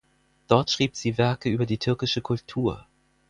Dort 0.47 0.71
schrieb 0.71 0.95
sie 0.95 1.19
Werke 1.19 1.47
über 1.51 1.67
die 1.67 1.77
türkische 1.77 2.21
Kultur. 2.21 2.87